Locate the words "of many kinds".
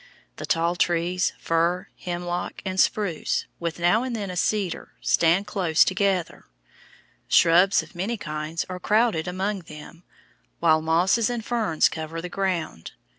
7.83-8.65